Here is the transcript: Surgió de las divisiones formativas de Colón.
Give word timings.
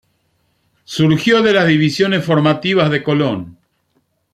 Surgió 0.83 1.43
de 1.43 1.53
las 1.53 1.67
divisiones 1.67 2.25
formativas 2.25 2.89
de 2.89 3.03
Colón. 3.03 3.59